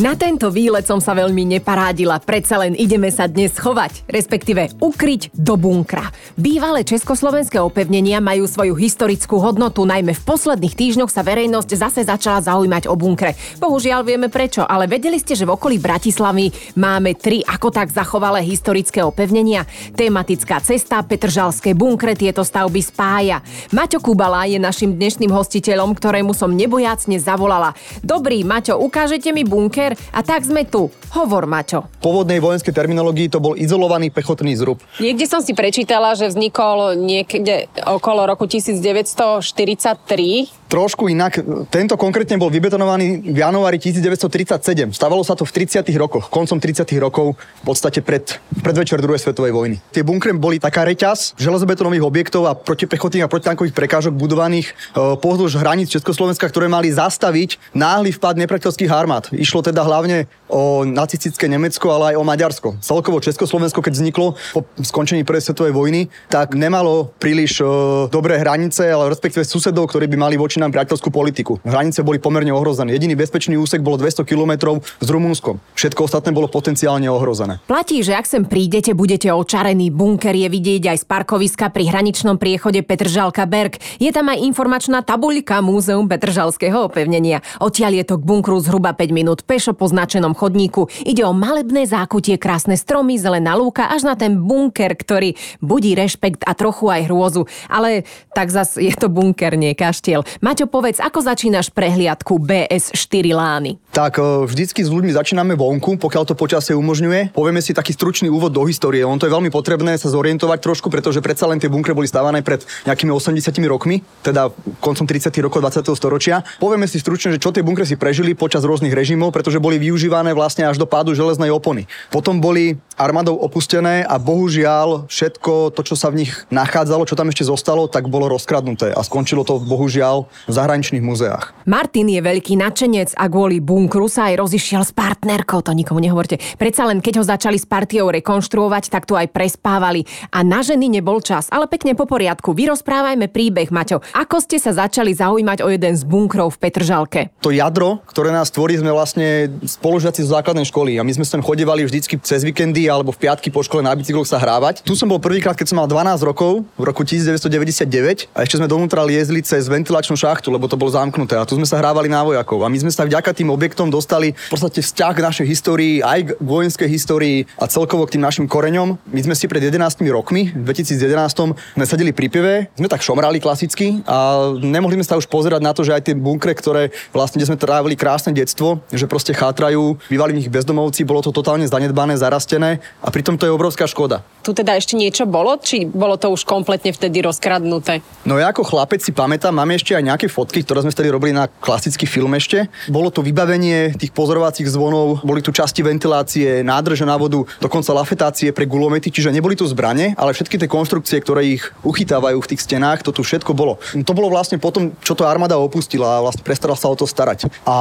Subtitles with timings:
[0.00, 5.28] Na tento výlet som sa veľmi neparádila, predsa len ideme sa dnes schovať, respektíve ukryť
[5.36, 6.08] do bunkra.
[6.40, 12.40] Bývalé československé opevnenia majú svoju historickú hodnotu, najmä v posledných týždňoch sa verejnosť zase začala
[12.40, 13.36] zaujímať o bunkre.
[13.60, 16.48] Bohužiaľ vieme prečo, ale vedeli ste, že v okolí Bratislavy
[16.80, 19.68] máme tri ako tak zachovalé historické opevnenia.
[20.00, 23.44] Tematická cesta, Petržalské bunkre tieto stavby spája.
[23.76, 27.76] Maťo Kubala je našim dnešným hostiteľom, ktorému som nebojacne zavolala.
[28.00, 29.89] Dobrý, Maťo, ukážete mi bunker?
[29.90, 30.90] Peter, a tak sme tu.
[31.10, 31.90] Hovor, Maťo.
[31.98, 34.78] V pôvodnej vojenskej terminológii to bol izolovaný pechotný zrub.
[35.02, 41.42] Niekde som si prečítala, že vznikol niekde okolo roku 1943 trošku inak.
[41.66, 44.94] Tento konkrétne bol vybetonovaný v januári 1937.
[44.94, 45.82] Stavalo sa to v 30.
[45.98, 46.86] rokoch, koncom 30.
[47.02, 49.82] rokov, v podstate pred, predvečer druhej svetovej vojny.
[49.90, 55.58] Tie bunkre boli taká reťaz železobetonových objektov a protipechotných a protitankových prekážok budovaných e, pozdĺž
[55.58, 59.34] hraníc Československa, ktoré mali zastaviť náhly vpad nepriateľských armád.
[59.34, 62.68] Išlo teda hlavne o nacistické Nemecko, ale aj o Maďarsko.
[62.82, 67.64] Celkovo Československo, keď vzniklo po skončení prvej svetovej vojny, tak nemalo príliš e,
[68.10, 71.62] dobré hranice, ale respektíve susedov, ktorí by mali voči nám priateľskú politiku.
[71.62, 72.92] Hranice boli pomerne ohrozené.
[72.98, 75.62] Jediný bezpečný úsek bolo 200 km s Rumunskom.
[75.78, 77.62] Všetko ostatné bolo potenciálne ohrozené.
[77.70, 79.94] Platí, že ak sem prídete, budete očarený.
[79.94, 83.78] Bunker je vidieť aj z parkoviska pri hraničnom priechode Petržalka Berg.
[84.02, 87.44] Je tam aj informačná tabuľka Múzeum Petržalského opevnenia.
[87.62, 90.86] Odtiaľ je to k bunkru zhruba 5 minút pešo po značenom chodníku.
[91.02, 96.46] Ide o malebné zákutie, krásne stromy, zelená lúka až na ten bunker, ktorý budí rešpekt
[96.46, 97.48] a trochu aj hrôzu.
[97.66, 100.22] Ale tak zas je to bunker, nie kaštiel.
[100.38, 103.80] Maťo, povedz, ako začínaš prehliadku BS4 Lány?
[103.90, 107.34] Tak e, vždycky s ľuďmi začíname vonku, pokiaľ to počasie umožňuje.
[107.34, 109.02] Povieme si taký stručný úvod do histórie.
[109.02, 112.46] On to je veľmi potrebné sa zorientovať trošku, pretože predsa len tie bunkre boli stávané
[112.46, 115.90] pred nejakými 80 rokmi, teda koncom 30 rokov 20.
[115.98, 116.46] storočia.
[116.62, 120.36] Povieme si stručne, že čo tie bunkre si prežili počas rôznych režimov, pretože boli využívané
[120.36, 121.90] vlastne až do pádu železnej opony.
[122.12, 127.32] Potom boli armádou opustené a bohužiaľ všetko to, čo sa v nich nachádzalo, čo tam
[127.32, 131.56] ešte zostalo, tak bolo rozkradnuté a skončilo to bohužiaľ v zahraničných muzeách.
[131.64, 136.36] Martin je veľký nadšenec a kvôli bunkru sa aj rozišiel s partnerkou, to nikomu nehovorte.
[136.60, 140.92] Predsa len keď ho začali s partiou rekonštruovať, tak tu aj prespávali a na ženy
[140.92, 141.48] nebol čas.
[141.48, 144.04] Ale pekne po poriadku, vyrozprávajme príbeh, Maťo.
[144.12, 147.20] Ako ste sa začali zaujímať o jeden z bunkrov v Petržalke?
[147.40, 151.40] To jadro, ktoré nás tvorí, sme vlastne spolužiaci z základnej školy a my sme sem
[151.40, 154.82] chodevali vždycky cez víkendy alebo v piatky po škole na bicykloch sa hrávať.
[154.82, 158.66] Tu som bol prvýkrát, keď som mal 12 rokov, v roku 1999 a ešte sme
[158.66, 161.38] donútra liezli cez ventilačnú šachtu, lebo to bolo zamknuté.
[161.38, 162.64] A tu sme sa hrávali na vojakov.
[162.64, 166.20] A my sme sa vďaka tým objektom dostali v podstate vzťah k našej histórii, aj
[166.26, 168.98] k vojenskej histórii a celkovo k tým našim koreňom.
[169.12, 169.78] My sme si pred 11
[170.10, 175.20] rokmi, v 2011 sme sedeli pri pive, sme tak šomrali klasicky a nemohli sme sa
[175.20, 178.80] už pozerať na to, že aj tie bunkre, ktoré vlastne, kde sme trávili krásne detstvo,
[178.90, 183.46] že proste chátrajú, bývali v nich bezdomovci, bolo to totálne zanedbané, zarastené a pritom to
[183.46, 184.22] je obrovská škoda.
[184.40, 188.00] Tu teda ešte niečo bolo, či bolo to už kompletne vtedy rozkradnuté?
[188.24, 191.36] No ja ako chlapec si pamätám, máme ešte aj nejaké fotky, ktoré sme vtedy robili
[191.36, 192.66] na klasický film ešte.
[192.88, 198.56] Bolo to vybavenie tých pozorovacích zvonov, boli tu časti ventilácie, nádrže na vodu, dokonca lafetácie
[198.56, 202.64] pre gulomety, čiže neboli tu zbrane, ale všetky tie konštrukcie, ktoré ich uchytávajú v tých
[202.64, 203.76] stenách, to tu všetko bolo.
[203.92, 207.52] To bolo vlastne potom, čo to armáda opustila a vlastne prestala sa o to starať.
[207.68, 207.76] A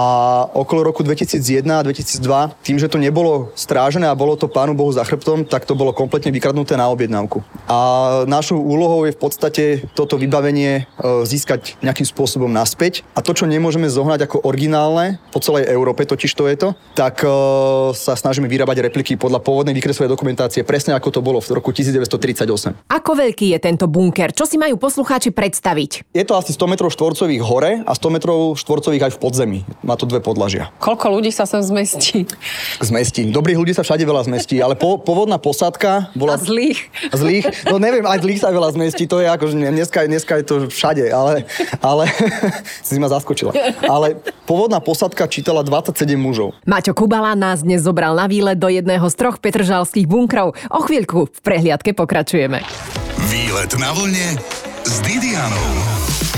[0.51, 1.07] okolo roku
[1.39, 5.47] 2001 a 2002, tým, že to nebolo strážené a bolo to pánu Bohu za chrbtom,
[5.47, 7.41] tak to bolo kompletne vykradnuté na objednávku.
[7.71, 9.63] A našou úlohou je v podstate
[9.95, 13.07] toto vybavenie e, získať nejakým spôsobom naspäť.
[13.15, 17.23] A to, čo nemôžeme zohnať ako originálne po celej Európe, totiž to je to, tak
[17.23, 17.29] e,
[17.95, 22.91] sa snažíme vyrábať repliky podľa pôvodnej výkresovej dokumentácie, presne ako to bolo v roku 1938.
[22.91, 24.35] Ako veľký je tento bunker?
[24.35, 26.11] Čo si majú poslucháči predstaviť?
[26.11, 29.59] Je to asi 100 metrov štvorcových hore a 100 metrov štvorcových aj v podzemí.
[29.85, 30.73] Má to dve podlažia.
[30.81, 32.25] Koľko ľudí sa sem zmestí?
[32.79, 33.27] Zmestí.
[33.29, 36.35] Dobrých ľudí sa všade veľa zmestí, ale po, pôvodná posádka bola...
[36.35, 36.89] A zlých.
[37.11, 37.45] Zlých?
[37.67, 40.55] No neviem, aj zlých sa veľa zmestí, to je ako, že dneska, dneska je to
[40.69, 41.45] všade, ale,
[41.79, 42.09] ale
[42.87, 43.51] si ma zaskočila.
[43.85, 46.55] Ale pôvodná posádka čítala 27 mužov.
[46.63, 50.55] Maťo Kubala nás dnes zobral na výlet do jedného z troch petržalských bunkrov.
[50.69, 52.61] O chvíľku v prehliadke pokračujeme.
[53.29, 54.37] Výlet na vlne
[54.85, 56.28] s Didianou.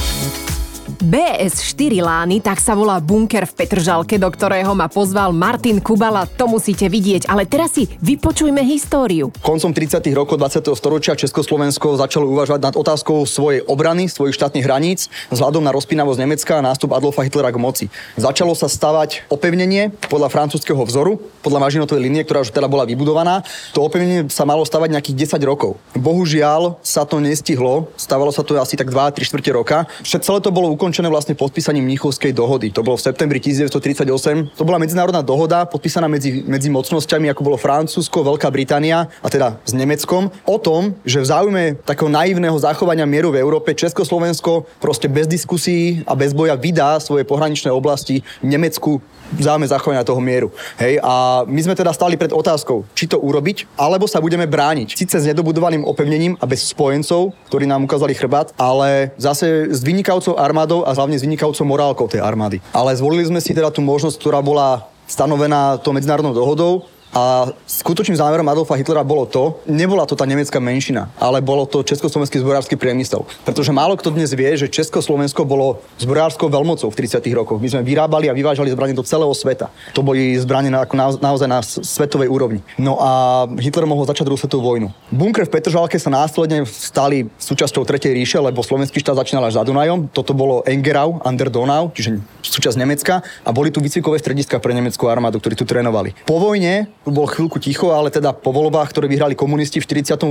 [1.04, 6.24] BS4 Lány, tak sa volá bunker v Petržalke, do ktorého ma pozval Martin Kubala.
[6.40, 9.30] To musíte vidieť, ale teraz si vypočujme históriu.
[9.44, 10.02] Koncom 30.
[10.16, 10.72] rokov 20.
[10.74, 16.54] storočia Československo začalo uvažovať nad otázkou svojej obrany, svojich štátnych hraníc, vzhľadom na rozpínavosť Nemecka
[16.58, 17.86] a nástup Adolfa Hitlera k moci.
[18.18, 23.46] Začalo sa stavať opevnenie podľa francúzského vzoru, podľa Mažinotovej linie, ktorá už teda bola vybudovaná.
[23.78, 25.78] To opevnenie sa malo stavať nejakých 10 rokov.
[25.94, 29.78] Bohužiaľ sa to nestihlo, stavalo sa to asi tak 2-3 čtvrte roka.
[30.02, 32.76] Všetko celé to bolo ukončené vlastne podpísaním Mnichovskej dohody.
[32.76, 34.60] To bolo v septembri 1938.
[34.60, 39.62] To bola medzinárodná dohoda podpísaná medzi, medzi mocnosťami, ako bolo Francúzsko, Veľká Británia a teda
[39.64, 45.08] s Nemeckom, o tom, že v záujme takého naivného zachovania mieru v Európe Československo proste
[45.08, 49.00] bez diskusí a bez boja vydá svoje pohraničné oblasti Nemecku
[49.40, 50.52] záme zachovania toho mieru.
[50.76, 54.98] Hej, a my sme teda stali pred otázkou, či to urobiť, alebo sa budeme brániť.
[54.98, 60.36] Sice s nedobudovaným opevnením a bez spojencov, ktorí nám ukázali chrbát, ale zase s vynikajúcou
[60.36, 62.64] armádou a hlavne s vynikajúcou morálkou tej armády.
[62.72, 68.16] Ale zvolili sme si teda tú možnosť, ktorá bola stanovená tou medzinárodnou dohodou a skutočným
[68.16, 72.80] zámerom Adolfa Hitlera bolo to, nebola to tá nemecká menšina, ale bolo to československý zbrojársky
[72.80, 73.28] priemysel.
[73.44, 77.20] Pretože málo kto dnes vie, že Československo bolo zbrojárskou veľmocou v 30.
[77.36, 77.60] rokoch.
[77.60, 79.68] My sme vyrábali a vyvážali zbranie do celého sveta.
[79.92, 82.64] To boli zbranie na, na, naozaj na svetovej úrovni.
[82.80, 84.88] No a Hitler mohol začať druhú svetovú vojnu.
[85.12, 89.68] Bunkre v Petržalke sa následne stali súčasťou Tretej ríše, lebo slovenský štát začínal až za
[89.68, 90.08] Dunajom.
[90.16, 95.12] Toto bolo Engerau, Under Donau, čiže súčasť Nemecka a boli tu výcvikové strediska pre nemeckú
[95.12, 96.16] armádu, ktorí tu trénovali.
[96.24, 100.22] Po vojne bol chvíľku ticho, ale teda po voľbách, ktoré vyhrali komunisti v 48.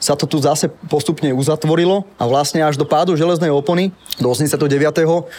[0.00, 4.64] sa to tu zase postupne uzatvorilo a vlastne až do pádu železnej opony do 89.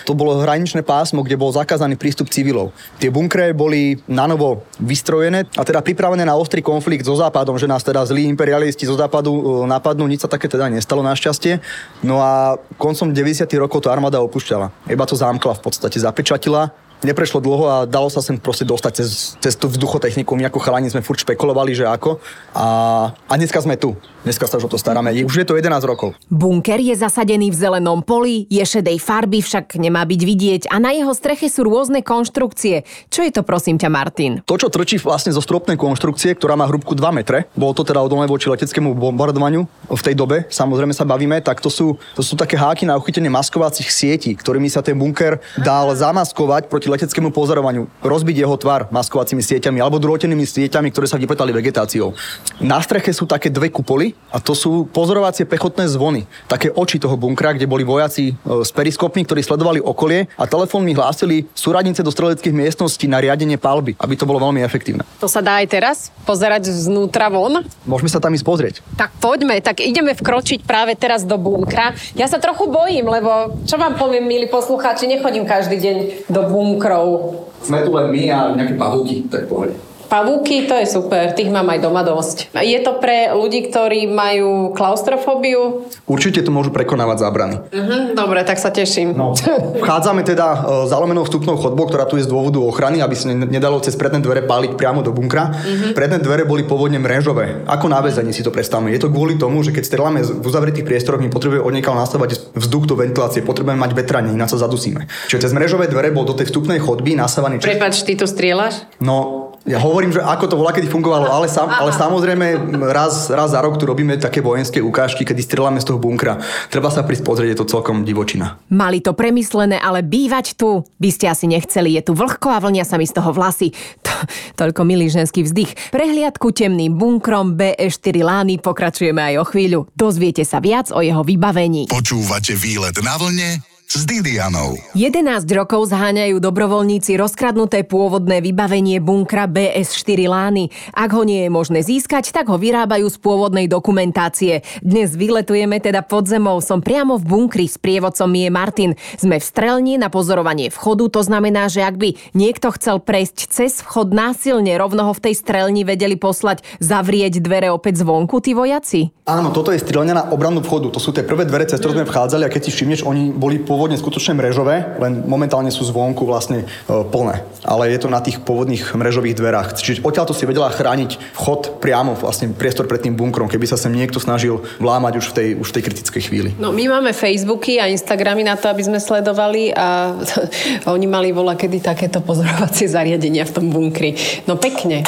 [0.05, 2.69] to bolo hraničné pásmo, kde bol zakázaný prístup civilov.
[3.01, 7.65] Tie bunkre boli na novo vystrojené a teda pripravené na ostrý konflikt so západom, že
[7.65, 11.57] nás teda zlí imperialisti zo západu e, napadnú, nič sa také teda nestalo našťastie.
[12.05, 13.49] No a koncom 90.
[13.57, 14.69] rokov to armáda opúšťala.
[14.85, 16.69] Iba to zámkla v podstate, zapečatila
[17.03, 20.35] neprešlo dlho a dalo sa sem proste dostať cez, cez tú vzduchotechniku.
[20.35, 22.19] My ako chalani sme furt špekulovali, že ako.
[22.51, 22.67] A,
[23.15, 23.95] a dneska sme tu.
[24.27, 25.15] Dneska sa už o to staráme.
[25.23, 26.11] Už je to 11 rokov.
[26.27, 30.91] Bunker je zasadený v zelenom poli, je šedej farby, však nemá byť vidieť a na
[30.91, 32.83] jeho streche sú rôzne konštrukcie.
[33.07, 34.31] Čo je to prosím ťa, Martin?
[34.43, 38.03] To, čo trčí vlastne zo stropnej konštrukcie, ktorá má hrúbku 2 metre, bolo to teda
[38.03, 42.35] odolné voči leteckému bombardovaniu v tej dobe, samozrejme sa bavíme, tak to sú, to sú
[42.35, 47.85] také háky na uchytenie maskovacích sietí, ktorými sa ten bunker dal zamaskovať proti leteckému pozorovaniu,
[48.01, 52.17] rozbiť jeho tvar maskovacími sieťami alebo drôtenými sieťami, ktoré sa vypletali vegetáciou.
[52.57, 57.13] Na streche sú také dve kupoly a to sú pozorovacie pechotné zvony, také oči toho
[57.15, 58.33] bunkra, kde boli vojaci e,
[58.65, 63.93] s periskopmi, ktorí sledovali okolie a telefónmi hlásili súradnice do streleckých miestností na riadenie palby,
[64.01, 65.05] aby to bolo veľmi efektívne.
[65.21, 67.61] To sa dá aj teraz pozerať znútra von?
[67.85, 68.75] Môžeme sa tam ísť pozrieť.
[68.97, 71.93] Tak poďme, tak ideme vkročiť práve teraz do bunkra.
[72.17, 75.97] Ja sa trochu bojím, lebo čo vám poviem, milí poslucháči, nechodím každý deň
[76.31, 77.35] do bunkra bunkrov.
[77.59, 79.88] Sme tu len my a nejaké pavúky, tak povedať.
[80.09, 82.49] Pavúky, to je super, tých mám aj doma dosť.
[82.57, 85.85] Je to pre ľudí, ktorí majú klaustrofóbiu?
[86.09, 87.55] Určite to môžu prekonávať zábrany.
[87.69, 89.13] Uh-huh, dobre, tak sa teším.
[89.13, 89.37] No,
[89.85, 90.57] vchádzame teda e,
[90.89, 94.49] zalomenou vstupnou chodbou, ktorá tu je z dôvodu ochrany, aby sa nedalo cez predné dvere
[94.49, 95.53] páliť priamo do bunkra.
[95.53, 95.93] Uh-huh.
[95.93, 97.61] Predné dvere boli pôvodne mrežové.
[97.69, 98.89] Ako na väzení si to predstavme.
[98.89, 102.89] Je to kvôli tomu, že keď streláme v uzavretých priestoroch, my potrebujeme odniekal nastavať vzduch
[102.89, 105.05] do ventilácie, potrebujeme mať vetranie, ináč sa zadusíme.
[105.29, 107.61] Čiže cez mrežové dvere bol do tej vstupnej chodby nasávaný.
[107.61, 108.89] Prepač, ty tu strieľaš?
[108.97, 109.38] No,
[109.69, 113.61] ja hovorím, že ako to bola, kedy fungovalo, ale, sam, ale samozrejme raz, raz za
[113.61, 116.41] rok tu robíme také vojenské ukážky, kedy strieľame z toho bunkra.
[116.73, 118.57] Treba sa prísť pozrieť, je to celkom divočina.
[118.73, 121.93] Mali to premyslené, ale bývať tu by ste asi nechceli.
[121.93, 123.69] Je tu vlhko a vlnia sa mi z toho vlasy.
[124.01, 124.13] To,
[124.57, 125.93] toľko milý ženský vzdych.
[125.93, 129.79] Prehliadku temným bunkrom BE4 Lány pokračujeme aj o chvíľu.
[129.93, 131.85] Dozviete sa viac o jeho vybavení.
[131.93, 134.77] Počúvate výlet na vlne s Didianou.
[134.93, 140.69] 11 rokov zháňajú dobrovoľníci rozkradnuté pôvodné vybavenie bunkra BS4 Lány.
[140.93, 144.61] Ak ho nie je možné získať, tak ho vyrábajú z pôvodnej dokumentácie.
[144.85, 146.61] Dnes vyletujeme teda pod zemou.
[146.61, 148.91] Som priamo v bunkri s prievodcom je Martin.
[149.17, 153.81] Sme v strelni na pozorovanie vchodu, to znamená, že ak by niekto chcel prejsť cez
[153.81, 159.09] vchod násilne, rovno ho v tej strelni vedeli poslať zavrieť dvere opäť zvonku, tí vojaci?
[159.25, 160.93] Áno, toto je strelňa na obranu vchodu.
[160.93, 163.57] To sú tie prvé dvere, cez ktoré sme vchádzali a keď si všimneš, oni boli
[163.57, 167.47] po pôvodne skutočne mrežové, len momentálne sú zvonku vlastne e, plné.
[167.63, 169.79] Ale je to na tých pôvodných mrežových dverách.
[169.79, 173.79] Čiže odtiaľ to si vedela chrániť vchod priamo, vlastne priestor pred tým bunkrom, keby sa
[173.79, 176.49] sem niekto snažil vlámať už v tej, už v tej kritickej chvíli.
[176.59, 180.11] No my máme Facebooky a Instagramy na to, aby sme sledovali a
[180.99, 184.11] oni mali vola kedy takéto pozorovacie zariadenia v tom bunkri.
[184.43, 185.07] No pekne.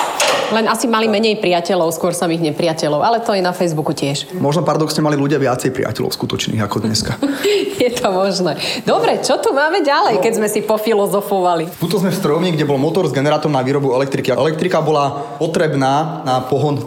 [0.52, 4.36] Len asi mali menej priateľov, skôr samých nepriateľov, ale to je na Facebooku tiež.
[4.36, 7.16] Možno paradoxne mali ľudia viacej priateľov skutočných ako dneska.
[7.84, 8.60] je to možné.
[8.84, 11.82] Dobre, čo tu máme ďalej, keď sme si pofilozofovali?
[11.82, 14.34] Tuto sme v strojovni, kde bol motor s generátorom na výrobu elektriky.
[14.34, 16.84] Elektrika bola potrebná na pohon e,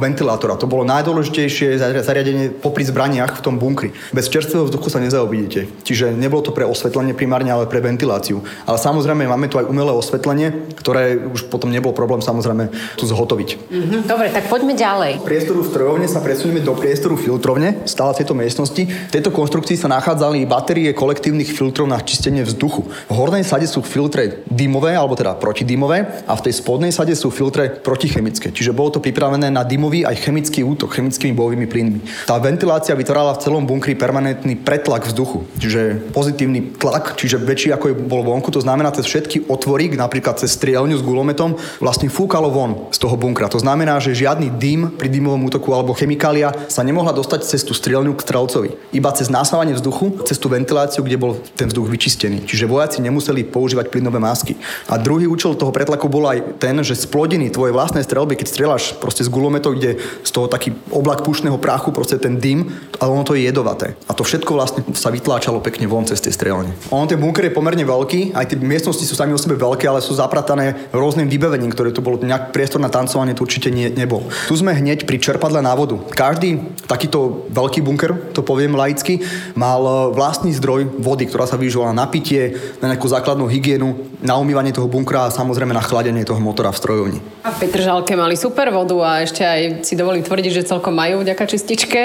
[0.00, 0.56] ventilátora.
[0.58, 3.92] To bolo najdôležitejšie zariadenie popri zbraniach v tom bunkri.
[4.10, 5.68] Bez čerstvého vzduchu sa nezaobídete.
[5.84, 8.40] Čiže nebolo to pre osvetlenie primárne, ale pre ventiláciu.
[8.64, 13.48] Ale samozrejme máme tu aj umelé osvetlenie, ktoré už potom nebol problém samozrejme tu zhotoviť.
[13.68, 14.00] Mm-hmm.
[14.08, 15.20] Dobre, tak poďme ďalej.
[15.24, 18.82] Priestoru v strojovne sa presunieme do priestoru filtrovne, stále tejto miestnosti.
[18.86, 22.86] V tejto konštrukcii sa nachádzali batérie kolektívnych filtrov na čistenie vzduchu.
[22.86, 27.34] V hornej sade sú filtre dymové, alebo teda protidymové, a v tej spodnej sade sú
[27.34, 28.54] filtre protichemické.
[28.54, 32.30] Čiže bolo to pripravené na dymový aj chemický útok chemickými bojovými plynmi.
[32.30, 37.90] Tá ventilácia vytvárala v celom bunkri permanentný pretlak vzduchu, čiže pozitívny tlak, čiže väčší ako
[37.90, 38.54] je bol vonku.
[38.54, 43.18] To znamená, cez všetky otvory, napríklad cez strielňu s gulometom, vlastne fúkalo von z toho
[43.18, 43.50] bunkra.
[43.50, 47.74] To znamená, že žiadny dym pri dymovom útoku alebo chemikália sa nemohla dostať cez tú
[47.74, 48.70] strielňu k strelcovi.
[48.94, 52.44] Iba cez násávanie vzduchu, cez tú ventiláciu, kde bol ten vzduch vyčistený.
[52.46, 54.56] Čiže vojaci nemuseli používať plynové masky.
[54.88, 58.46] A druhý účel toho pretlaku bol aj ten, že z plodiny tvojej vlastnej strelby, keď
[58.48, 62.68] strieľaš proste z gulometov, kde z toho taký oblak pušného prachu, proste ten dym,
[63.00, 63.96] ale ono to je jedovaté.
[64.08, 66.72] A to všetko vlastne sa vytláčalo pekne von cez tie strelne.
[66.92, 70.04] On ten bunker je pomerne veľký, aj tie miestnosti sú sami o sebe veľké, ale
[70.04, 74.24] sú zapratané rôznym vybavením, ktoré tu bolo nejak priestor na tancovanie, tu určite nie, nebol.
[74.46, 75.98] Tu sme hneď pri čerpadle na vodu.
[76.12, 79.22] Každý takýto veľký bunker, to poviem laicky,
[79.58, 84.36] mal e, vlastný zdroj vody, ktorá sa využívala na pitie, na nejakú základnú hygienu, na
[84.36, 87.18] umývanie toho bunkra a samozrejme na chladenie toho motora v strojovni.
[87.44, 91.24] A v Petržalke mali super vodu a ešte aj si dovolím tvrdiť, že celkom majú
[91.24, 92.00] vďaka čističke.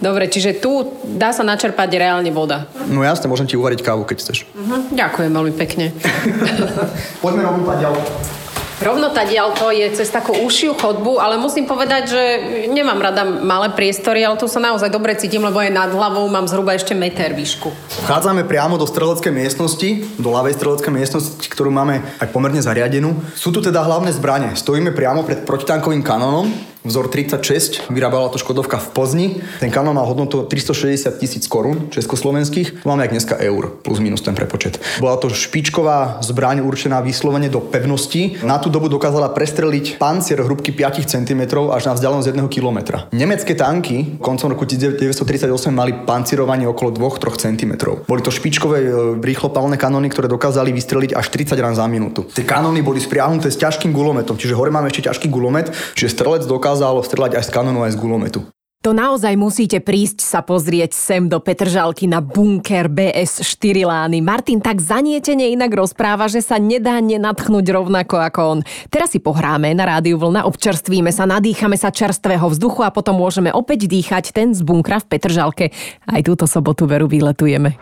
[0.00, 2.66] Dobre, čiže tu dá sa načerpať reálne voda.
[2.88, 4.48] No jasne, môžem ti uvariť kávu, keď chceš.
[4.56, 5.92] Uh-huh, ďakujem veľmi pekne.
[7.22, 8.47] Poďme rovno ďalej.
[8.78, 12.22] Rovno diaľ to je cez takú užšiu chodbu, ale musím povedať, že
[12.70, 16.46] nemám rada malé priestory, ale tu sa naozaj dobre cítim, lebo aj nad hlavou mám
[16.46, 17.74] zhruba ešte meter výšku.
[18.06, 19.88] Vchádzame priamo do streleckej miestnosti,
[20.22, 23.18] do ľavej streleckej miestnosti, ktorú máme aj pomerne zariadenú.
[23.34, 24.54] Sú tu teda hlavné zbranie.
[24.54, 26.46] Stojíme priamo pred protitankovým kanónom,
[26.88, 29.26] vzor 36, vyrábala to Škodovka v Plzni.
[29.60, 32.88] Ten kanón mal hodnotu 360 tisíc korún československých.
[32.88, 34.80] Máme aj dneska eur, plus minus ten prepočet.
[34.98, 38.40] Bola to špičková zbraň určená vyslovene do pevnosti.
[38.40, 42.78] Na tú dobu dokázala prestreliť pancier hrubky 5 cm až na vzdialenosť 1 km.
[43.12, 47.72] Nemecké tanky koncom roku 1938 mali pancierovanie okolo 2-3 cm.
[48.08, 48.88] Boli to špičkové e,
[49.20, 52.24] rýchlopalné kanóny, ktoré dokázali vystreliť až 30 rán za minútu.
[52.30, 56.46] Tie kanóny boli spriahnuté s ťažkým gulometom, čiže hore máme ešte ťažký gulomet, čiže strelec
[56.46, 58.40] dokázal dokázalo strelať aj z kanónu, aj z gulometu.
[58.86, 64.22] To naozaj musíte prísť sa pozrieť sem do Petržalky na bunker BS4 Lány.
[64.22, 68.58] Martin tak zanietene inak rozpráva, že sa nedá nenatchnúť rovnako ako on.
[68.86, 73.50] Teraz si pohráme na rádiu vlna, občerstvíme sa, nadýchame sa čerstvého vzduchu a potom môžeme
[73.50, 75.74] opäť dýchať ten z bunkra v Petržalke.
[76.06, 77.74] Aj túto sobotu veru výletujeme.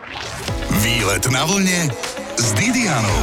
[0.81, 1.93] Výlet na vlne
[2.41, 3.21] s Didianou.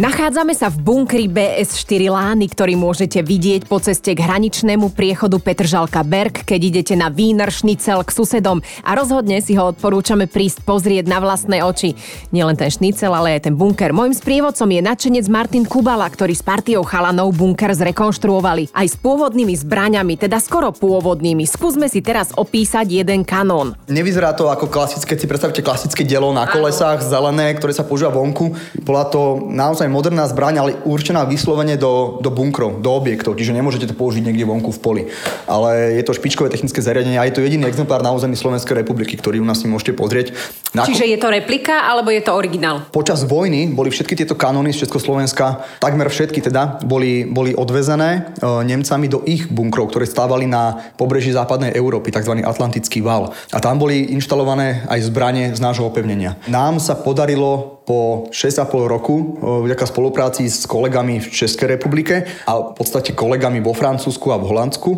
[0.00, 6.00] Nachádzame sa v bunkri BS4 Lány, ktorý môžete vidieť po ceste k hraničnému priechodu Petržalka
[6.08, 11.04] Berg, keď idete na Wiener Šnicel k susedom a rozhodne si ho odporúčame prísť pozrieť
[11.04, 12.00] na vlastné oči.
[12.32, 13.92] Nielen ten šnicel, ale aj ten bunker.
[13.92, 18.72] Mojím sprievodcom je nadšenec Martin Kubala, ktorý s partiou chalanov bunker zrekonštruovali.
[18.72, 21.44] Aj s pôvodnými zbraňami, teda skoro pôvodnými.
[21.44, 23.76] Skúsme si teraz opísať jeden kanón.
[23.84, 28.56] Nevyzerá to ako klasické, si predstavte klasické dielo na kolesách, zelené, ktoré sa používa vonku.
[28.80, 33.90] Bola to naozaj moderná zbraň, ale určená vyslovene do, do bunkrov, do objektov, čiže nemôžete
[33.90, 35.02] to použiť niekde vonku v poli.
[35.50, 39.18] Ale je to špičkové technické zariadenie a je to jediný exemplár na území Slovenskej republiky,
[39.18, 40.32] ktorý u nás si môžete pozrieť.
[40.70, 40.86] Na...
[40.86, 42.86] Čiže je to replika alebo je to originál?
[42.94, 48.46] Počas vojny boli všetky tieto kanóny z Československa, takmer všetky teda, boli, boli odvezené e,
[48.62, 52.38] Nemcami do ich bunkrov, ktoré stávali na pobreží západnej Európy, tzv.
[52.46, 53.34] Atlantický val.
[53.50, 56.38] A tam boli inštalované aj zbranie z nášho opevnenia.
[56.46, 62.78] Nám sa podarilo po 6,5 roku vďaka spolupráci s kolegami v Českej republike a v
[62.78, 64.90] podstate kolegami vo Francúzsku a v Holandsku.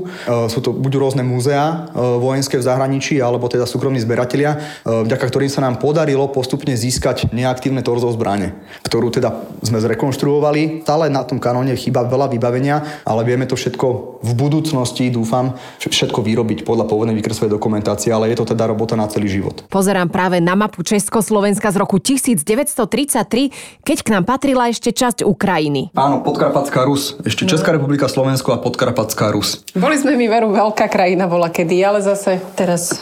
[0.52, 5.64] Sú to buď rôzne múzea vojenské v zahraničí, alebo teda súkromní zberatelia, vďaka ktorým sa
[5.64, 10.84] nám podarilo postupne získať neaktívne torzo zbrane, ktorú teda sme zrekonštruovali.
[10.84, 16.20] Stále na tom kanóne chýba veľa vybavenia, ale vieme to všetko v budúcnosti, dúfam, všetko
[16.20, 19.64] vyrobiť podľa pôvodnej výkresovej dokumentácie, ale je to teda robota na celý život.
[19.72, 25.26] Pozerám práve na mapu Československa z roku 1900 1933, keď k nám patrila ešte časť
[25.26, 25.92] Ukrajiny.
[25.94, 27.18] Áno, Podkarpatská Rus.
[27.22, 29.62] Ešte Česká republika, Slovensko a Podkarpatská Rus.
[29.74, 32.94] Boli sme mi veru veľká krajina bola kedy, ale zase teraz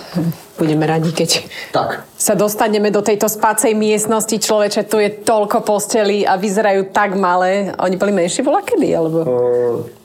[0.61, 2.05] Budeme radi, keď Tak.
[2.21, 4.37] Sa dostaneme do tejto spácej miestnosti.
[4.37, 7.73] Človeče, tu je toľko postelí a vyzerajú tak malé.
[7.81, 8.89] Oni boli menšie bola kedy?
[8.93, 9.19] Alebo...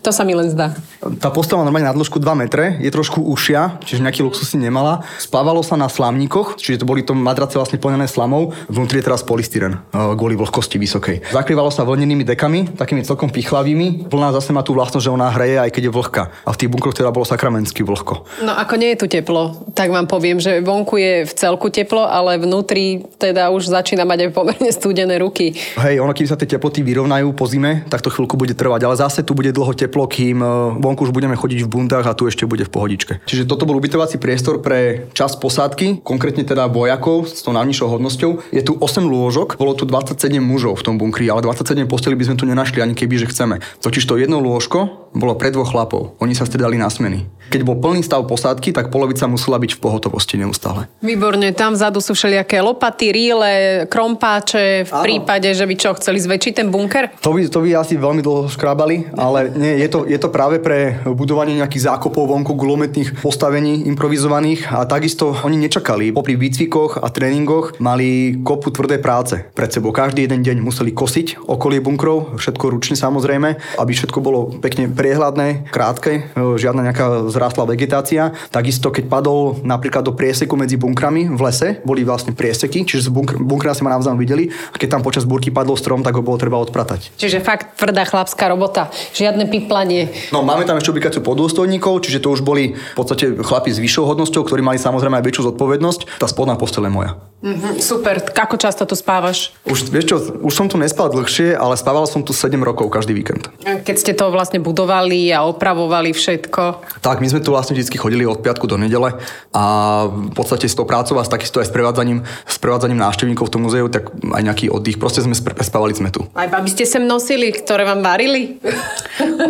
[0.06, 0.70] To sa mi len zdá.
[1.18, 4.58] Tá postel má normálne na dĺžku 2 metre, je trošku ušia, čiže nejaký luxus si
[4.62, 5.02] nemala.
[5.18, 8.54] Spávalo sa na slamníkoch, čiže to boli to madrace vlastne plnené slamou.
[8.70, 11.34] Vnútri je teraz polystyren, kvôli vlhkosti vysokej.
[11.34, 14.06] Zakrývalo sa vlnenými dekami, takými celkom pichlavými.
[14.06, 16.24] Vlna zase má tú vlastnosť, že ona hreje, aj keď je vlhká.
[16.46, 18.30] A v tých bunkroch teda bolo sakramensky vlhko.
[18.46, 22.05] No ako nie je tu teplo, tak vám poviem, že vonku je v celku teplo,
[22.06, 25.58] ale vnútri teda už začína mať aj pomerne studené ruky.
[25.82, 28.96] Hej, ono, keď sa tie teploty vyrovnajú po zime, tak to chvíľku bude trvať, ale
[28.96, 32.30] zase tu bude dlho teplo, kým eh, vonku už budeme chodiť v bundách a tu
[32.30, 33.26] ešte bude v pohodičke.
[33.26, 38.32] Čiže toto bol ubytovací priestor pre čas posádky, konkrétne teda vojakov s tou najnižšou hodnosťou.
[38.54, 42.32] Je tu 8 lôžok, bolo tu 27 mužov v tom bunkri, ale 27 posteli by
[42.32, 43.60] sme tu nenašli ani keby, že chceme.
[43.82, 46.20] Totiž to jedno lôžko bolo pre dvoch chlapov.
[46.20, 47.24] Oni sa stredali na smeny.
[47.50, 50.92] Keď bol plný stav posádky, tak polovica musela byť v pohotovosti neustále.
[51.00, 55.04] Výborne, tam vzadu sú všelijaké lopaty, ríle, krompáče v Áno.
[55.08, 57.16] prípade, že by čo, chceli zväčšiť ten bunker?
[57.24, 60.60] To by, to by asi veľmi dlho škrábali, ale nie, je, to, je to práve
[60.60, 66.12] pre budovanie nejakých zákopov vonku gulometných postavení improvizovaných a takisto oni nečakali.
[66.12, 69.96] Popri výcvikoch a tréningoch mali kopu tvrdé práce pred sebou.
[69.96, 75.72] Každý jeden deň museli kosiť okolie bunkrov, všetko ručne samozrejme, aby všetko bolo pekne priehľadné,
[75.72, 78.36] krátke, e, žiadna nejaká zrástla vegetácia.
[78.52, 83.38] Takisto keď padol napríklad do prieseku medzi bunkrami v lese, boli vlastne prieseky, čiže bunkr,
[83.40, 86.42] bunkra si ma navzájom videli a keď tam počas búrky padol strom, tak ho bolo
[86.42, 87.14] treba odpratať.
[87.16, 90.10] Čiže fakt tvrdá chlapská robota, žiadne piplanie.
[90.34, 94.10] No máme tam ešte ubikáciu podôstojníkov, čiže to už boli v podstate chlapi s vyššou
[94.10, 96.18] hodnosťou, ktorí mali samozrejme aj väčšiu zodpovednosť.
[96.18, 97.12] Tá spodná postele je moja.
[97.46, 99.54] Mhm, super, ako často tu spávaš?
[99.70, 103.14] Už, vieš čo, už som tu nespal dlhšie, ale spával som tu 7 rokov každý
[103.14, 103.54] víkend.
[103.62, 106.62] Keď ste to vlastne budovali a opravovali všetko.
[107.06, 109.22] Tak, my sme tu vlastne vždy chodili od piatku do nedele
[109.54, 109.64] a
[110.10, 113.62] v podstate s tou prácou a takisto aj s prevádzaním, s prevádzaním návštevníkov v tom
[113.68, 114.96] muzeu, tak aj nejaký oddych.
[114.96, 116.24] Proste sme spre- spávali sme tu.
[116.32, 118.42] Aj babi ste sem nosili, ktoré vám varili?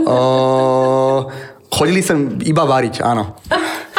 [0.05, 1.25] Uh,
[1.74, 3.36] chodili sem iba variť, áno.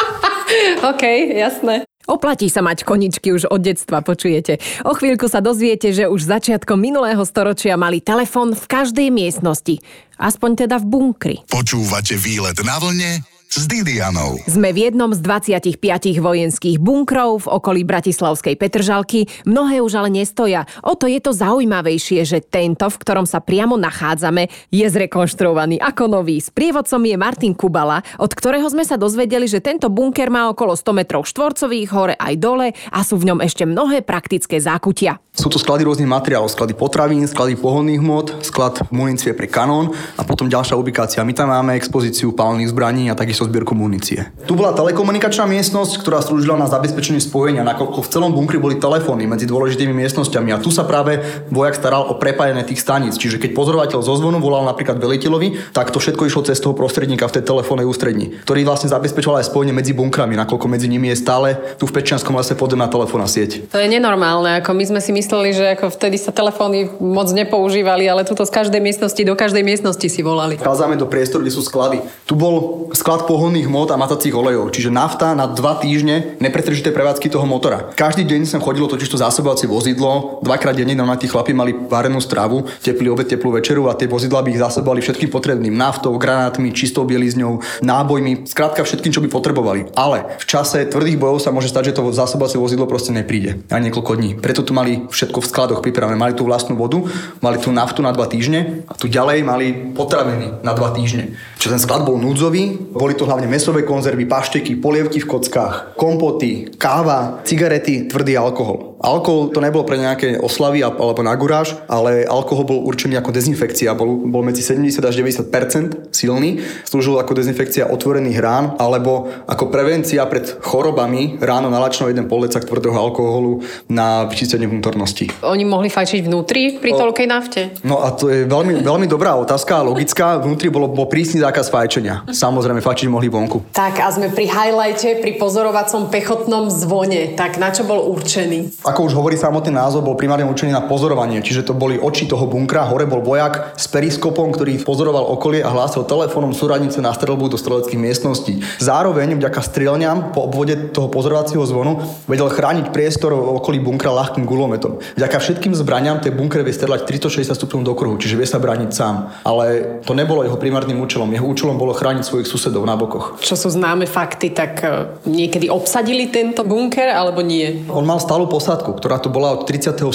[0.89, 1.03] OK,
[1.35, 1.83] jasné.
[2.07, 4.63] Oplatí sa mať koničky už od detstva, počujete.
[4.87, 9.83] O chvíľku sa dozviete, že už začiatkom minulého storočia mali telefón v každej miestnosti.
[10.15, 11.35] Aspoň teda v bunkri.
[11.51, 14.35] Počúvate výlet na vlne s Didianou.
[14.43, 15.79] Sme v jednom z 25
[16.19, 19.25] vojenských bunkrov v okolí Bratislavskej Petržalky.
[19.47, 20.67] Mnohé už ale nestoja.
[20.83, 26.11] O to je to zaujímavejšie, že tento, v ktorom sa priamo nachádzame, je zrekonštruovaný ako
[26.11, 26.43] nový.
[26.43, 30.97] Sprievodcom je Martin Kubala, od ktorého sme sa dozvedeli, že tento bunker má okolo 100
[30.97, 35.23] metrov štvorcových, hore aj dole a sú v ňom ešte mnohé praktické zákutia.
[35.37, 40.25] Sú to sklady rôznych materiálov, sklady potravín, sklady pohodných hmot, sklad munície pre kanón a
[40.25, 41.21] potom ďalšia ubikácia.
[41.21, 44.31] My tam máme expozíciu palných zbraní a takisto zbierku munície.
[44.49, 49.29] Tu bola telekomunikačná miestnosť, ktorá slúžila na zabezpečenie spojenia, nakoľko v celom bunkri boli telefóny
[49.29, 51.21] medzi dôležitými miestnosťami a tu sa práve
[51.51, 53.19] vojak staral o prepájanie tých staníc.
[53.19, 57.27] Čiže keď pozorovateľ zo zvonu volal napríklad veliteľovi, tak to všetko išlo cez toho prostredníka
[57.27, 61.19] v tej telefónnej ústredni, ktorý vlastne zabezpečoval aj spojenie medzi bunkrami, nakoľko medzi nimi je
[61.19, 63.67] stále tu v Pečianskom lese podzemná telefónna sieť.
[63.69, 68.07] To je nenormálne, ako my sme si mysleli, že ako vtedy sa telefóny moc nepoužívali,
[68.07, 70.55] ale tuto z každej miestnosti do každej miestnosti si volali.
[70.55, 71.99] Vchádzame do priestoru, kde sú sklady.
[72.23, 77.27] Tu bol sklad pohonných hmot a matacích olejov, čiže nafta na dva týždne nepretržité prevádzky
[77.27, 77.91] toho motora.
[77.91, 82.23] Každý deň sem chodilo totiž to zásobovacie vozidlo, dvakrát denne na tí chlapi mali varenú
[82.23, 86.71] stravu, teplý obed, teplú večeru a tie vozidla by ich zásobovali všetkým potrebným naftou, granátmi,
[86.71, 89.91] čistou bielizňou, nábojmi, skrátka všetkým, čo by potrebovali.
[89.99, 93.81] Ale v čase tvrdých bojov sa môže stať, že to zásobovacie vozidlo proste nepríde aj
[93.83, 94.31] niekoľko dní.
[94.39, 96.15] Preto tu mali všetko v skladoch pripravené.
[96.15, 97.03] Mali tu vlastnú vodu,
[97.43, 101.33] mali tu naftu na dva týždne a tu ďalej mali potraviny na dva týždne.
[101.57, 106.69] Čiže ten sklad bol núdzový, boli to hlavne mesové konzervy, pašteky, polievky v kockách, kompoty,
[106.77, 108.96] káva, cigarety, tvrdý alkohol.
[108.97, 113.29] Alkohol to nebolo pre nejaké oslavy a- alebo na guráž, ale alkohol bol určený ako
[113.29, 113.93] dezinfekcia.
[113.93, 116.57] Bol, bol medzi 70 až 90% silný.
[116.81, 122.97] Slúžil ako dezinfekcia otvorených rán alebo ako prevencia pred chorobami ráno nalačnú jeden polecak tvrdého
[122.97, 125.29] alkoholu na vyčistenie vnútornosti.
[125.45, 127.61] Oni mohli fajčiť vnútri pri toľkej nafte?
[127.85, 130.41] No a to je veľmi, veľmi dobrá otázka a logická.
[130.41, 132.25] Vnútri bolo, bol prísny zákaz fajčenia.
[132.33, 133.69] Samozrejme, fajčiť mohli vonku.
[133.77, 137.37] Tak a sme pri highlighte, pri pozorovacom pechotnom zvone.
[137.37, 138.86] Tak na čo bol určený?
[138.87, 142.47] Ako už hovorí samotný názov, bol primárne určený na pozorovanie, čiže to boli oči toho
[142.47, 147.51] bunkra, hore bol vojak s periskopom, ktorý pozoroval okolie a hlásil telefónom súradnice na strelbu
[147.51, 148.63] do streleckých miestností.
[148.79, 151.99] Zároveň vďaka strelňam po obvode toho pozorovacieho zvonu
[152.31, 155.03] vedel chrániť priestor okolí bunkra ľahkým gulometom.
[155.19, 158.89] Vďaka všetkým zbraniam tie bunkre vie strelať 360 stupňov do kruhu, čiže vie sa brániť
[158.95, 159.43] sám.
[159.43, 161.27] Ale to nebolo jeho primárnym účelom.
[161.35, 163.35] Jeho účelom bolo chrániť svojich susedov na bokoch.
[163.43, 167.83] Čo sú známe fakty, tak e, niekedy obsadili tento bunker alebo nie?
[167.91, 168.47] On mal stálu
[168.77, 170.05] posádku, ktorá tu bola od 37.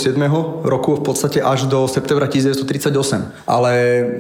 [0.63, 3.51] roku v podstate až do septembra 1938.
[3.51, 3.73] Ale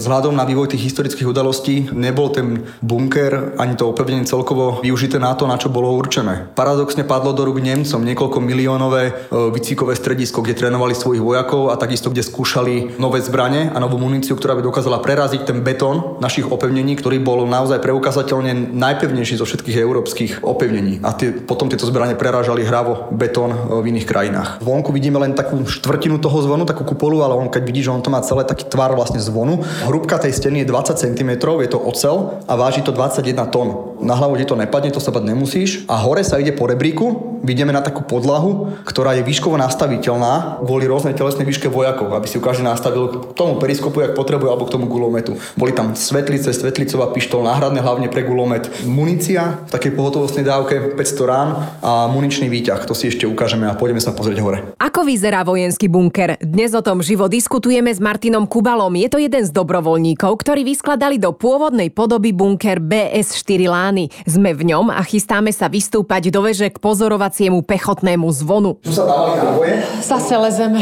[0.02, 5.38] vzhľadom na vývoj tých historických udalostí nebol ten bunker ani to opevnenie celkovo využité na
[5.38, 6.50] to, na čo bolo určené.
[6.58, 9.12] Paradoxne padlo do rúk Nemcom niekoľko miliónové e,
[9.54, 14.34] výcvikové stredisko, kde trénovali svojich vojakov a takisto kde skúšali nové zbranie a novú muníciu,
[14.34, 19.78] ktorá by dokázala preraziť ten betón našich opevnení, ktorý bol naozaj preukazateľne najpevnejší zo všetkých
[19.78, 20.98] európskych opevnení.
[21.06, 24.31] A tie, potom tieto zbranie prerážali hravo betón e, v iných krajinách.
[24.64, 28.00] Vonku vidíme len takú štvrtinu toho zvonu, takú kupolu, ale on keď vidí, že on
[28.00, 29.60] to má celé taký tvar vlastne zvonu.
[29.84, 33.91] Hrúbka tej steny je 20 cm, je to ocel a váži to 21 tón.
[34.02, 35.86] Na hlavu ti to nepadne, to sa bať nemusíš.
[35.86, 40.90] A hore sa ide po rebríku, vidíme na takú podlahu, ktorá je výškovo nastaviteľná kvôli
[40.90, 44.66] rôznej telesnej výške vojakov, aby si ju každý nastavil k tomu periskopu, ak potrebuje, alebo
[44.66, 45.38] k tomu gulometu.
[45.54, 51.30] Boli tam svetlice, svetlicová pištol, náhradné hlavne pre gulomet, munícia v takej pohotovostnej dávke 500
[51.30, 52.82] rán a muničný výťah.
[52.90, 54.58] To si ešte ukážeme a pôjdeme sa pozrieť hore.
[54.82, 56.42] Ako vyzerá vojenský bunker?
[56.42, 58.98] Dnes o tom živo diskutujeme s Martinom Kubalom.
[58.98, 64.08] Je to jeden z dobrovoľníkov, ktorí vyskladali do pôvodnej podoby bunker BS4 Lány.
[64.24, 68.80] Sme v ňom a chystáme sa vystúpať do veže k pozorovaciemu pechotnému zvonu.
[68.80, 69.74] Tu sa dávali náboje.
[70.00, 70.80] Zase lezeme.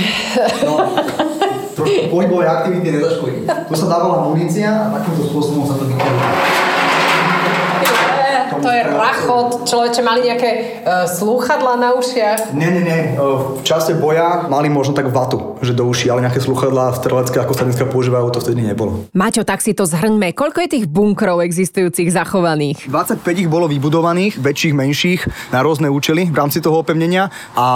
[0.62, 0.78] No,
[1.74, 3.50] trošku pohybové aktivity nezaškodí.
[3.50, 6.69] Tu sa dávala munícia a takýmto spôsobom sa to vykeruje.
[8.60, 9.64] To je rachot.
[9.64, 10.50] Človeče, mali nejaké
[10.84, 12.52] uh, slúchadla na ušiach?
[12.52, 13.00] Nie, nie, nie.
[13.16, 17.56] V čase boja mali možno tak vatu, že do uší, ale nejaké sluchadlá strelecké, ako
[17.56, 19.08] sa dneska používajú, to vtedy nebolo.
[19.16, 20.36] Maťo, tak si to zhrňme.
[20.36, 22.90] Koľko je tých bunkrov existujúcich zachovaných?
[22.92, 25.20] 25 ich bolo vybudovaných, väčších, menších,
[25.54, 27.68] na rôzne účely v rámci toho opevnenia a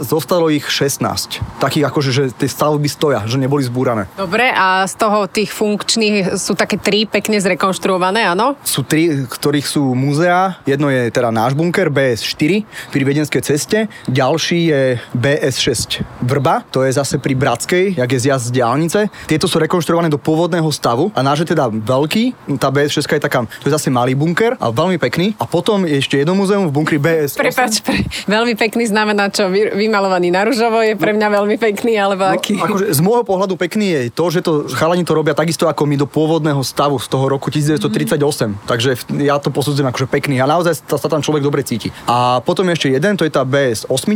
[0.00, 1.60] zostalo ich 16.
[1.60, 4.08] Takých akože, že tie stavby stoja, že neboli zbúrané.
[4.16, 8.56] Dobre, a z toho tých funkčných sú také tri pekne zrekonštruované, áno?
[8.64, 10.29] Sú tri, ktorých sú múzea.
[10.62, 12.62] Jedno je teda náš bunker BS4
[12.94, 13.90] pri Viedenskej ceste.
[14.06, 14.82] Ďalší je
[15.14, 19.00] BS6 Vrba, to je zase pri Bratskej, jak je zjazd z diálnice.
[19.26, 23.46] Tieto sú rekonštruované do pôvodného stavu a náš je teda veľký, tá BS6 je taká,
[23.48, 25.32] to je zase malý bunker a veľmi pekný.
[25.40, 27.40] A potom je ešte jedno muzeum v bunkri BS8.
[27.40, 29.48] Prepač, pre, veľmi pekný znamená čo?
[29.48, 32.60] Vy, vymalovaný na ružovo je pre mňa veľmi pekný, alebo aký?
[32.60, 35.86] No, akože z môjho pohľadu pekný je to, že to chalani to robia takisto ako
[35.88, 38.20] my do pôvodného stavu z toho roku 1938.
[38.20, 38.68] Mm-hmm.
[38.68, 38.90] Takže
[39.22, 41.94] ja to posudzujem akože pekný a naozaj sa tam človek dobre cíti.
[42.10, 44.10] A potom ešte jeden, to je tá BS8,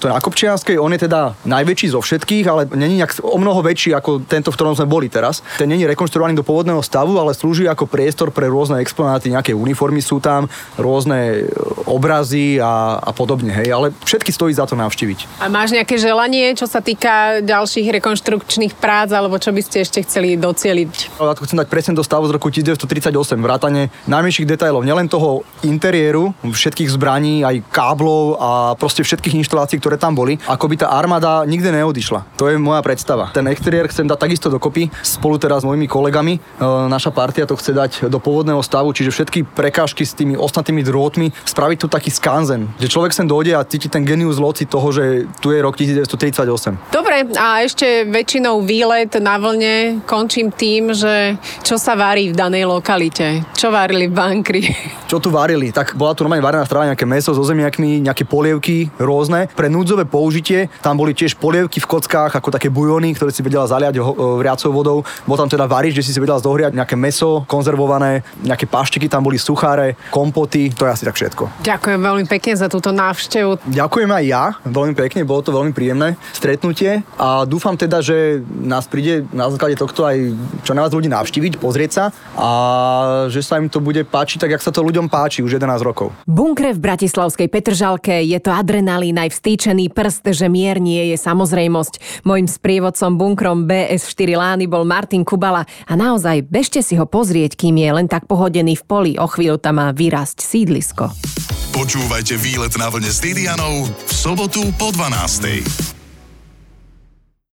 [0.00, 3.60] to je na Kopčianskej, on je teda najväčší zo všetkých, ale není nejak o mnoho
[3.60, 5.44] väčší ako tento, v ktorom sme boli teraz.
[5.60, 10.00] Ten není rekonštruovaný do pôvodného stavu, ale slúži ako priestor pre rôzne exponáty, nejaké uniformy
[10.00, 10.48] sú tam,
[10.80, 11.52] rôzne e,
[11.84, 15.44] obrazy a, a podobne, hej, ale všetky stojí za to navštíviť.
[15.44, 20.00] A máš nejaké želanie, čo sa týka ďalších rekonštrukčných prác, alebo čo by ste ešte
[20.06, 21.13] chceli docieliť?
[21.14, 26.34] To chcem dať presne do stavu z roku 1938, vrátane najmenších detailov, nielen toho interiéru,
[26.42, 31.46] všetkých zbraní, aj káblov a proste všetkých inštalácií, ktoré tam boli, ako by tá armáda
[31.46, 32.34] nikde neodišla.
[32.34, 33.30] To je moja predstava.
[33.30, 36.34] Ten exteriér chcem dať takisto dokopy, spolu teraz s mojimi kolegami.
[36.34, 36.40] E,
[36.90, 41.30] naša partia to chce dať do pôvodného stavu, čiže všetky prekážky s tými ostatnými drôtmi,
[41.46, 45.30] spraviť tu taký skanzen, že človek sem dojde a cíti ten genius loci toho, že
[45.38, 46.90] tu je rok 1938.
[46.90, 51.03] Dobre, a ešte väčšinou výlet na vlne končím tým, že
[51.62, 53.44] čo sa varí v danej lokalite.
[53.54, 54.62] Čo varili v bankri?
[55.10, 55.70] Čo tu varili?
[55.70, 59.46] Tak bola tu normálne varená strava, nejaké meso so zemiakmi, nejaké polievky rôzne.
[59.52, 63.68] Pre núdzové použitie tam boli tiež polievky v kockách, ako také bujony, ktoré si vedela
[63.68, 64.98] zaliať ho, vriacou vodou.
[65.28, 69.22] Bol tam teda varič, že si si vedela zohriať nejaké meso konzervované, nejaké paštiky tam
[69.22, 71.62] boli sucháre, kompoty, to je asi tak všetko.
[71.62, 73.70] Ďakujem veľmi pekne za túto návštevu.
[73.70, 78.88] Ďakujem aj ja, veľmi pekne, bolo to veľmi príjemné stretnutie a dúfam teda, že nás
[78.88, 80.16] príde na základe tohto aj
[80.64, 82.04] čo najviac ľudí navštíviť, pozrieť sa
[82.38, 82.50] a
[83.28, 86.14] že sa im to bude páčiť tak, jak sa to ľuďom páči už 11 rokov.
[86.24, 92.22] Bunkre v Bratislavskej Petržalke je to adrenalín aj vstýčený prst, že mier nie je samozrejmosť.
[92.22, 97.74] Mojím sprievodcom bunkrom BS4 Lány bol Martin Kubala a naozaj bežte si ho pozrieť, kým
[97.74, 99.12] je len tak pohodený v poli.
[99.18, 101.10] O chvíľu tam má vyrásť sídlisko.
[101.74, 106.03] Počúvajte výlet na vlne s Didianou v sobotu po 12.